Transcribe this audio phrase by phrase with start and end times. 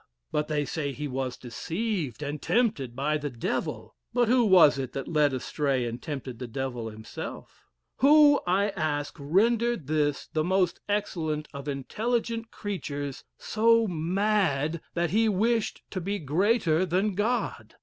[0.31, 3.95] But they say he was deceived and tempted by the devil.
[4.13, 7.67] But who was it that led astray and tempted the devil himself?
[7.97, 15.29] Who, I ask, rendered this the most excellent of intelligent creatures so mad, that he
[15.29, 17.75] wished to be greater than God?